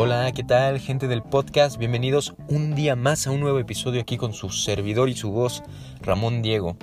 [0.00, 1.76] Hola, ¿qué tal gente del podcast?
[1.76, 5.64] Bienvenidos un día más a un nuevo episodio aquí con su servidor y su voz,
[6.02, 6.76] Ramón Diego.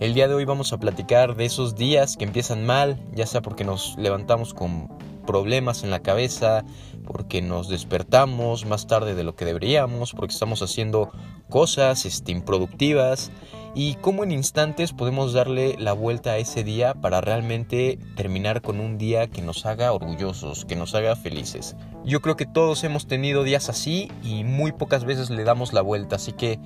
[0.00, 3.42] El día de hoy vamos a platicar de esos días que empiezan mal, ya sea
[3.42, 4.88] porque nos levantamos con
[5.26, 6.64] problemas en la cabeza,
[7.04, 11.10] porque nos despertamos más tarde de lo que deberíamos, porque estamos haciendo
[11.50, 13.30] cosas este, improductivas
[13.74, 18.80] y cómo en instantes podemos darle la vuelta a ese día para realmente terminar con
[18.80, 21.76] un día que nos haga orgullosos, que nos haga felices.
[22.04, 25.80] Yo creo que todos hemos tenido días así y muy pocas veces le damos la
[25.80, 26.58] vuelta, así que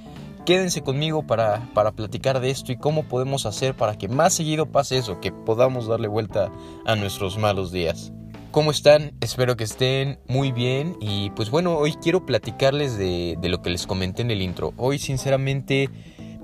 [0.44, 4.66] quédense conmigo para, para platicar de esto y cómo podemos hacer para que más seguido
[4.66, 6.50] pase eso, que podamos darle vuelta
[6.84, 8.12] a nuestros malos días.
[8.50, 9.12] ¿Cómo están?
[9.20, 13.68] Espero que estén muy bien y pues bueno, hoy quiero platicarles de, de lo que
[13.68, 14.72] les comenté en el intro.
[14.78, 15.90] Hoy sinceramente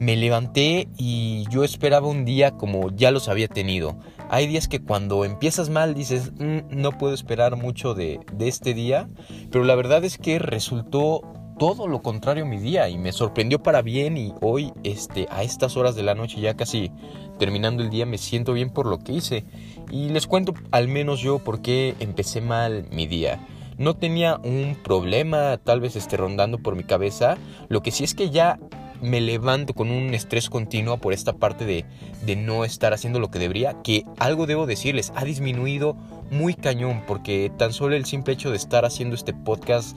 [0.03, 3.97] me levanté y yo esperaba un día como ya los había tenido.
[4.31, 8.75] Hay días que cuando empiezas mal dices, mm, no puedo esperar mucho de, de este
[8.75, 9.09] día,
[9.53, 11.23] pero la verdad es que resultó
[11.57, 15.77] todo lo contrario mi día y me sorprendió para bien y hoy este a estas
[15.77, 16.91] horas de la noche ya casi
[17.39, 19.45] terminando el día me siento bien por lo que hice
[19.93, 23.47] y les cuento al menos yo por qué empecé mal mi día.
[23.79, 28.15] No tenía un problema tal vez esté rondando por mi cabeza, lo que sí es
[28.15, 28.59] que ya
[29.03, 31.85] me levanto con un estrés continuo por esta parte de,
[32.25, 35.97] de no estar haciendo lo que debería, que algo debo decirles, ha disminuido
[36.31, 39.97] muy cañón, porque tan solo el simple hecho de estar haciendo este podcast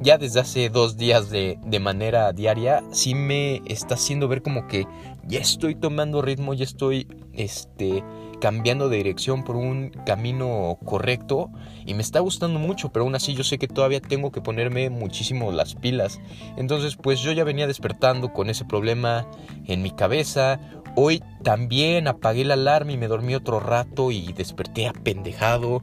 [0.00, 4.66] ya desde hace dos días de, de, manera diaria, sí me está haciendo ver como
[4.66, 4.86] que
[5.26, 8.02] ya estoy tomando ritmo, ya estoy este,
[8.40, 11.50] cambiando de dirección por un camino correcto
[11.86, 14.90] y me está gustando mucho, pero aún así yo sé que todavía tengo que ponerme
[14.90, 16.20] muchísimo las pilas.
[16.56, 19.28] Entonces pues yo ya venía despertando con ese problema
[19.66, 20.58] en mi cabeza.
[20.96, 25.82] Hoy también apagué la alarma y me dormí otro rato y desperté apendejado.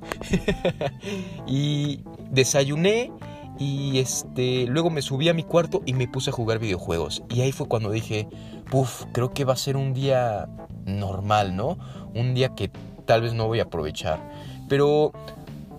[1.48, 3.12] y desayuné
[3.60, 7.24] y este, luego me subí a mi cuarto y me puse a jugar videojuegos.
[7.30, 8.28] Y ahí fue cuando dije,
[8.72, 10.48] puff, creo que va a ser un día
[10.86, 11.78] normal, ¿no?
[12.16, 12.72] Un día que
[13.06, 14.20] tal vez no voy a aprovechar.
[14.70, 15.12] Pero,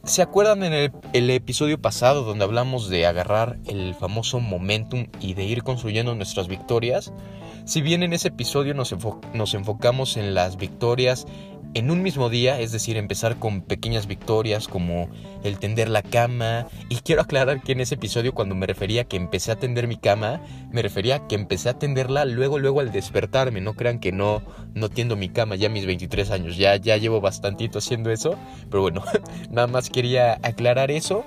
[0.04, 5.44] ¿se acuerdan en el, episodio pasado donde hablamos de agarrar el famoso momentum y de
[5.44, 7.15] ir construyendo nuestras victorias?
[7.65, 8.94] Si bien en ese episodio nos,
[9.33, 11.27] nos enfocamos en las victorias
[11.75, 15.08] en un mismo día, es decir, empezar con pequeñas victorias como
[15.44, 16.66] el tender la cama.
[16.88, 19.97] Y quiero aclarar que en ese episodio cuando me refería que empecé a tender mi
[19.97, 20.41] cama,
[20.72, 23.60] me refería a que empecé a tenderla luego, luego al despertarme.
[23.60, 24.42] No crean que no,
[24.75, 28.36] no tiendo mi cama ya a mis 23 años, ya, ya llevo bastantito haciendo eso.
[28.69, 29.04] Pero bueno,
[29.50, 31.25] nada más quería aclarar eso.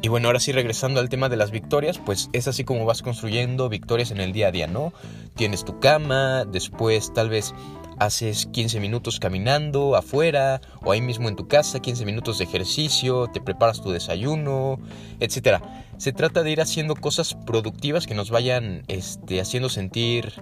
[0.00, 3.02] Y bueno, ahora sí regresando al tema de las victorias, pues es así como vas
[3.02, 4.92] construyendo victorias en el día a día, ¿no?
[5.34, 7.52] Tienes tu cama, después tal vez
[8.00, 13.28] haces 15 minutos caminando afuera o ahí mismo en tu casa, 15 minutos de ejercicio,
[13.28, 14.78] te preparas tu desayuno,
[15.20, 15.62] etc.
[15.96, 20.32] Se trata de ir haciendo cosas productivas que nos vayan este, haciendo sentir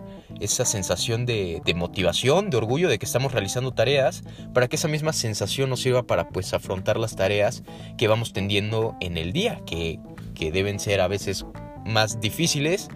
[0.40, 4.88] esa sensación de, de, motivación, de orgullo de que estamos realizando tareas, para que esa
[4.88, 7.62] misma sensación nos sirva para pues afrontar las tareas
[7.96, 9.98] que vamos tendiendo en el día, que,
[10.34, 11.46] que deben ser a veces
[11.86, 12.88] más difíciles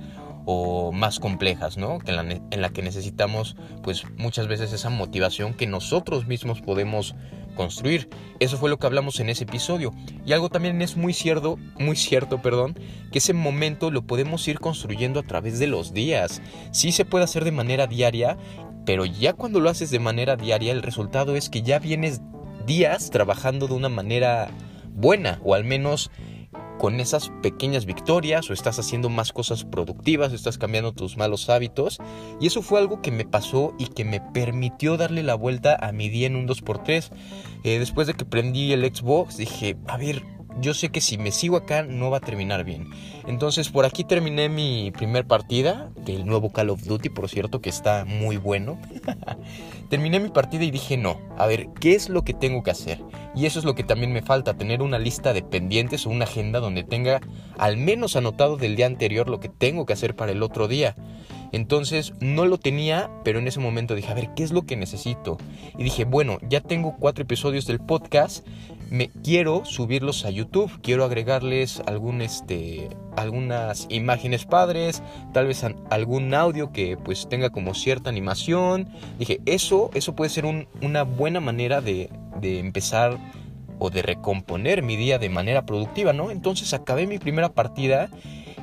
[0.45, 1.99] o más complejas, ¿no?
[1.99, 6.61] Que en, la, en la que necesitamos pues muchas veces esa motivación que nosotros mismos
[6.61, 7.15] podemos
[7.55, 8.09] construir.
[8.39, 9.93] Eso fue lo que hablamos en ese episodio.
[10.25, 12.79] Y algo también es muy cierto, muy cierto, perdón,
[13.13, 16.41] que ese momento lo podemos ir construyendo a través de los días.
[16.73, 18.39] Sí se puede hacer de manera diaria,
[18.87, 22.23] pero ya cuando lo haces de manera diaria el resultado es que ya vienes
[22.67, 24.49] días trabajando de una manera
[24.95, 26.11] buena o al menos
[26.81, 31.51] con esas pequeñas victorias o estás haciendo más cosas productivas, o estás cambiando tus malos
[31.51, 31.99] hábitos.
[32.41, 35.93] Y eso fue algo que me pasó y que me permitió darle la vuelta a
[35.93, 37.11] mi día en un 2x3.
[37.65, 40.23] Eh, después de que prendí el Xbox dije, a ver,
[40.59, 42.89] yo sé que si me sigo acá no va a terminar bien.
[43.27, 47.69] Entonces por aquí terminé mi primer partida del nuevo Call of Duty, por cierto, que
[47.69, 48.81] está muy bueno.
[49.91, 53.03] terminé mi partida y dije, no, a ver, ¿qué es lo que tengo que hacer?
[53.35, 56.25] Y eso es lo que también me falta, tener una lista de pendientes o una
[56.25, 57.21] agenda donde tenga
[57.59, 60.95] al menos anotado del día anterior lo que tengo que hacer para el otro día.
[61.53, 64.77] Entonces no lo tenía, pero en ese momento dije, a ver, ¿qué es lo que
[64.77, 65.37] necesito?
[65.77, 68.47] Y dije, bueno, ya tengo cuatro episodios del podcast,
[68.91, 75.03] me quiero subirlos a YouTube, quiero agregarles algún este algunas imágenes padres,
[75.33, 78.89] tal vez algún audio que pues tenga como cierta animación.
[79.19, 82.11] Dije, eso eso puede ser un, una buena manera de,
[82.41, 83.19] de empezar
[83.79, 86.31] o de recomponer mi día de manera productiva, ¿no?
[86.31, 88.11] Entonces acabé mi primera partida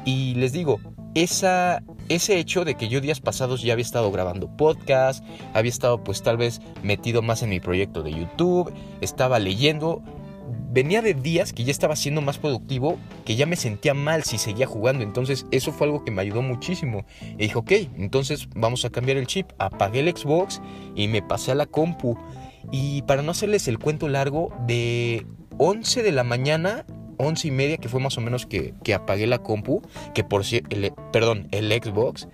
[0.06, 0.80] y les digo,
[1.16, 5.24] esa, ese hecho de que yo días pasados ya había estado grabando podcast,
[5.54, 10.04] había estado pues tal vez metido más en mi proyecto de YouTube, estaba leyendo,
[10.72, 14.38] venía de días que ya estaba siendo más productivo, que ya me sentía mal si
[14.38, 15.04] seguía jugando.
[15.04, 17.06] Entonces eso fue algo que me ayudó muchísimo.
[17.22, 19.52] Y dije, ok, entonces vamos a cambiar el chip.
[19.58, 20.62] Apagué el Xbox
[20.96, 22.18] y me pasé a la compu.
[22.72, 25.26] Y para no hacerles el cuento largo, de
[25.58, 26.86] 11 de la mañana
[27.18, 29.82] 11 y media, que fue más o menos que, que apagué la compu,
[30.14, 30.70] que por cierto,
[31.12, 32.28] perdón, el Xbox,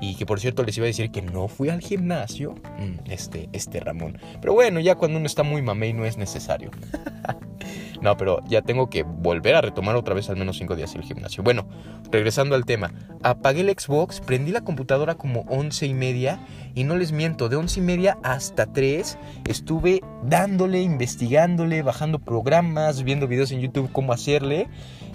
[0.00, 2.54] y que por cierto les iba a decir que no fui al gimnasio.
[2.78, 4.18] Mm, este, este Ramón.
[4.40, 6.70] Pero bueno, ya cuando uno está muy mamey no es necesario.
[8.00, 11.02] no, pero ya tengo que volver a retomar otra vez al menos 5 días el
[11.02, 11.42] gimnasio.
[11.42, 11.66] Bueno,
[12.10, 12.92] regresando al tema.
[13.22, 16.40] Apagué el Xbox, prendí la computadora como 11 y media.
[16.74, 19.18] Y no les miento, de 11 y media hasta 3
[19.48, 24.68] estuve dándole, investigándole, bajando programas, viendo videos en YouTube cómo hacerle.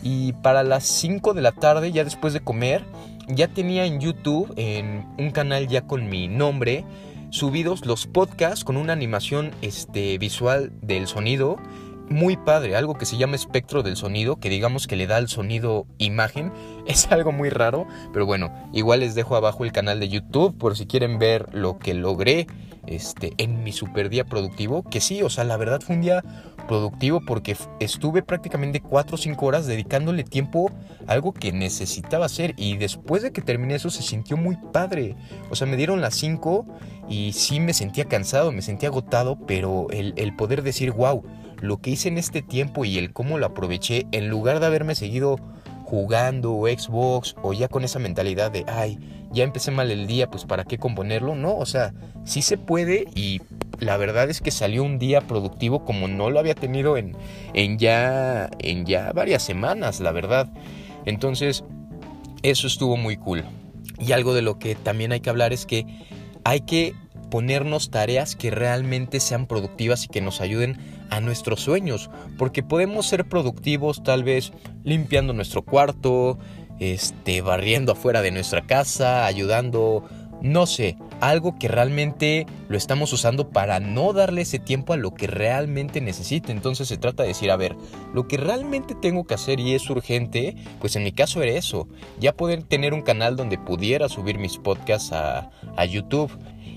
[0.04, 2.86] Y para las 5 de la tarde, ya después de comer,
[3.28, 6.86] ya tenía en YouTube, en un canal ya con mi nombre,
[7.32, 11.58] subidos los podcasts con una animación este, visual del sonido
[12.10, 15.28] muy padre, algo que se llama espectro del sonido, que digamos que le da al
[15.28, 16.52] sonido imagen,
[16.88, 20.78] es algo muy raro, pero bueno, igual les dejo abajo el canal de YouTube por
[20.78, 22.48] si quieren ver lo que logré
[22.88, 26.24] este, en mi super día productivo, que sí, o sea, la verdad fue un día
[26.68, 30.72] productivo porque estuve prácticamente 4 o 5 horas dedicándole tiempo
[31.08, 35.16] a algo que necesitaba hacer y después de que terminé eso se sintió muy padre.
[35.50, 36.66] O sea, me dieron las 5
[37.10, 41.24] y sí me sentía cansado, me sentía agotado, pero el, el poder decir, wow,
[41.66, 44.96] lo que hice en este tiempo y el cómo lo aproveché, en lugar de haberme
[44.96, 45.38] seguido
[45.84, 48.98] jugando o Xbox o ya con esa mentalidad de, ay,
[49.32, 53.06] ya empecé mal el día, pues para qué componerlo, no, o sea, sí se puede
[53.14, 53.42] y
[53.80, 57.16] la verdad es que salió un día productivo como no lo había tenido en,
[57.54, 60.52] en, ya, en ya varias semanas, la verdad.
[61.06, 61.64] Entonces,
[62.42, 63.44] eso estuvo muy cool.
[64.00, 65.86] Y algo de lo que también hay que hablar es que
[66.44, 66.94] hay que
[67.30, 70.77] ponernos tareas que realmente sean productivas y que nos ayuden
[71.10, 74.51] a nuestros sueños, porque podemos ser productivos tal vez
[74.83, 76.38] limpiando nuestro cuarto,
[76.80, 80.04] este barriendo afuera de nuestra casa, ayudando,
[80.42, 85.13] no sé, algo que realmente lo estamos usando para no darle ese tiempo a lo
[85.13, 86.51] que realmente necesita.
[86.51, 87.75] Entonces se trata de decir, a ver,
[88.13, 91.88] lo que realmente tengo que hacer y es urgente, pues en mi caso era eso,
[92.19, 96.31] ya poder tener un canal donde pudiera subir mis podcasts a, a YouTube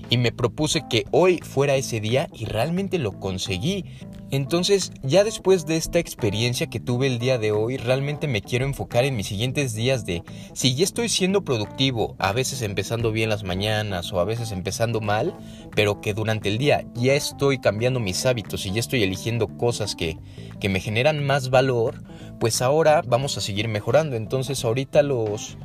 [0.09, 3.85] y me propuse que hoy fuera ese día y realmente lo conseguí.
[4.31, 8.65] Entonces, ya después de esta experiencia que tuve el día de hoy, realmente me quiero
[8.65, 10.23] enfocar en mis siguientes días de
[10.53, 15.01] si ya estoy siendo productivo, a veces empezando bien las mañanas o a veces empezando
[15.01, 15.35] mal,
[15.75, 19.95] pero que durante el día ya estoy cambiando mis hábitos y ya estoy eligiendo cosas
[19.95, 20.17] que,
[20.59, 22.03] que me generan más valor,
[22.39, 24.15] pues ahora vamos a seguir mejorando.
[24.15, 25.57] Entonces, ahorita los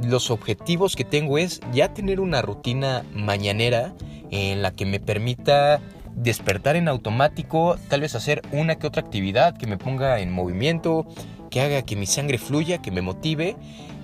[0.00, 3.94] los objetivos que tengo es ya tener una rutina mañanera
[4.30, 5.80] en la que me permita
[6.14, 11.06] despertar en automático, tal vez hacer una que otra actividad que me ponga en movimiento,
[11.50, 13.56] que haga que mi sangre fluya, que me motive,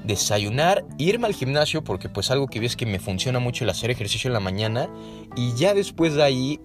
[0.04, 3.70] desayunar, irme al gimnasio, porque pues algo que vi es que me funciona mucho el
[3.70, 4.88] hacer ejercicio en la mañana,
[5.36, 6.60] y ya después de ahí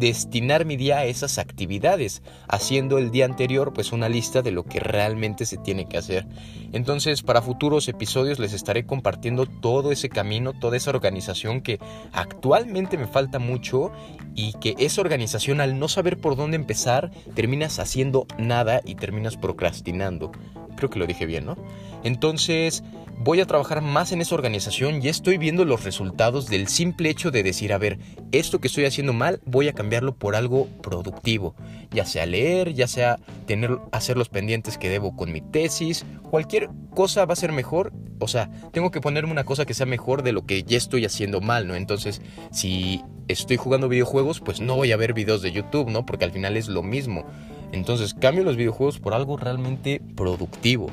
[0.00, 4.64] destinar mi día a esas actividades, haciendo el día anterior pues una lista de lo
[4.64, 6.26] que realmente se tiene que hacer.
[6.72, 11.78] Entonces para futuros episodios les estaré compartiendo todo ese camino, toda esa organización que
[12.12, 13.92] actualmente me falta mucho
[14.34, 19.36] y que esa organización al no saber por dónde empezar terminas haciendo nada y terminas
[19.36, 20.32] procrastinando.
[20.76, 21.56] Creo que lo dije bien, ¿no?
[22.04, 22.82] Entonces,
[23.22, 27.30] voy a trabajar más en esa organización y estoy viendo los resultados del simple hecho
[27.30, 27.98] de decir, a ver,
[28.32, 31.54] esto que estoy haciendo mal, voy a cambiarlo por algo productivo,
[31.90, 33.18] ya sea leer, ya sea
[33.92, 38.26] hacer los pendientes que debo con mi tesis, cualquier cosa va a ser mejor, o
[38.26, 41.42] sea, tengo que ponerme una cosa que sea mejor de lo que ya estoy haciendo
[41.42, 41.74] mal, ¿no?
[41.74, 42.22] Entonces,
[42.52, 46.06] si estoy jugando videojuegos, pues no voy a ver videos de YouTube, ¿no?
[46.06, 47.26] Porque al final es lo mismo.
[47.72, 50.90] Entonces, cambio los videojuegos por algo realmente productivo.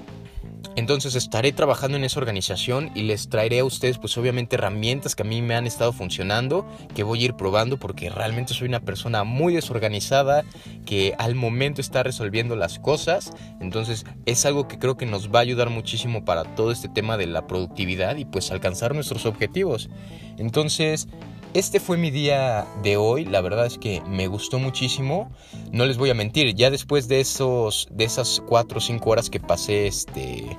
[0.78, 5.24] Entonces estaré trabajando en esa organización y les traeré a ustedes pues obviamente herramientas que
[5.24, 8.82] a mí me han estado funcionando, que voy a ir probando porque realmente soy una
[8.82, 10.46] persona muy desorganizada,
[10.86, 13.32] que al momento está resolviendo las cosas.
[13.60, 17.18] Entonces es algo que creo que nos va a ayudar muchísimo para todo este tema
[17.18, 19.90] de la productividad y pues alcanzar nuestros objetivos.
[20.38, 21.08] Entonces
[21.54, 25.32] este fue mi día de hoy, la verdad es que me gustó muchísimo.
[25.72, 29.30] No les voy a mentir, ya después de esos de esas 4 o 5 horas
[29.30, 30.58] que pasé este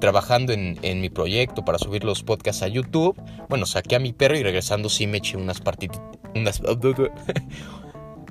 [0.00, 3.16] trabajando en, mi proyecto para subir los podcasts a YouTube,
[3.48, 6.02] bueno, saqué a mi perro y regresando sí me eché unas partiditas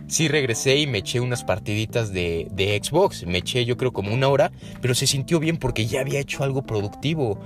[0.08, 3.26] sí regresé y me eché unas partiditas de, de, Xbox.
[3.26, 6.44] Me eché yo creo como una hora, pero se sintió bien porque ya había hecho
[6.44, 7.40] algo productivo.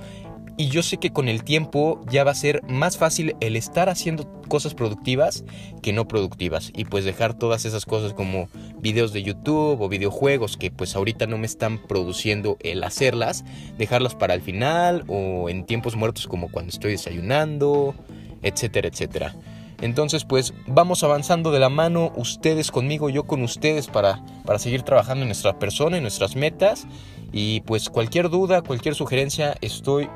[0.58, 3.90] Y yo sé que con el tiempo ya va a ser más fácil el estar
[3.90, 5.44] haciendo cosas productivas
[5.82, 6.72] que no productivas.
[6.74, 8.48] Y pues dejar todas esas cosas como
[8.78, 13.44] videos de YouTube o videojuegos que pues ahorita no me están produciendo el hacerlas,
[13.76, 17.94] dejarlas para el final o en tiempos muertos como cuando estoy desayunando,
[18.42, 19.34] etcétera, etcétera.
[19.82, 24.82] Entonces, pues vamos avanzando de la mano, ustedes conmigo, yo con ustedes, para, para seguir
[24.82, 26.86] trabajando en nuestra persona, en nuestras metas.
[27.30, 30.08] Y pues cualquier duda, cualquier sugerencia, estoy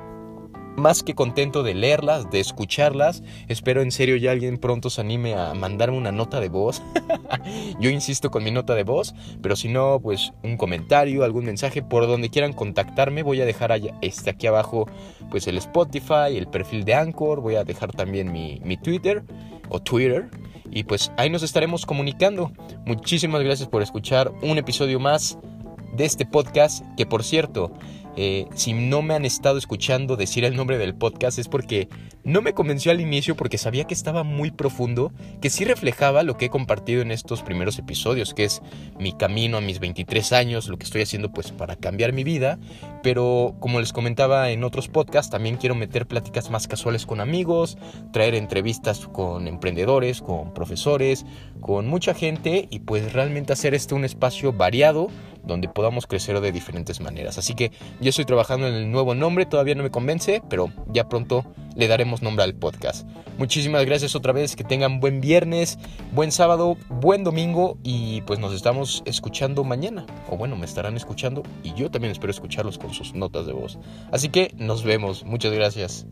[0.81, 3.23] más que contento de leerlas, de escucharlas.
[3.49, 6.83] Espero en serio ya alguien pronto se anime a mandarme una nota de voz.
[7.81, 11.83] Yo insisto con mi nota de voz, pero si no, pues un comentario, algún mensaje
[11.83, 13.23] por donde quieran contactarme.
[13.23, 14.89] Voy a dejar este, aquí abajo
[15.31, 19.23] pues el Spotify, el perfil de Anchor, voy a dejar también mi, mi Twitter
[19.69, 20.29] o Twitter.
[20.71, 22.53] Y pues ahí nos estaremos comunicando.
[22.87, 25.39] Muchísimas gracias por escuchar un episodio más
[25.93, 27.73] de este podcast, que por cierto,
[28.17, 31.89] eh, si no me han estado escuchando decir el nombre del podcast es porque
[32.25, 36.37] no me convenció al inicio porque sabía que estaba muy profundo, que sí reflejaba lo
[36.37, 38.63] que he compartido en estos primeros episodios, que es
[38.99, 42.59] mi camino a mis 23 años, lo que estoy haciendo pues para cambiar mi vida,
[43.03, 47.79] pero como les comentaba en otros podcasts, también quiero meter pláticas más casuales con amigos,
[48.13, 51.25] traer entrevistas con emprendedores, con profesores,
[51.61, 55.09] con mucha gente y pues realmente hacer este un espacio variado
[55.45, 57.39] donde podamos crecer de diferentes maneras.
[57.39, 57.71] Así que
[58.01, 61.45] yo estoy trabajando en el nuevo nombre, todavía no me convence, pero ya pronto
[61.77, 63.07] le daremos nombre al podcast.
[63.39, 65.79] Muchísimas gracias otra vez, que tengan buen viernes,
[66.13, 70.07] buen sábado, buen domingo y pues nos estamos escuchando mañana.
[70.29, 73.79] O bueno, me estarán escuchando y yo también espero escucharlos con sus notas de voz.
[74.13, 76.07] Así que nos vemos, muchas gracias.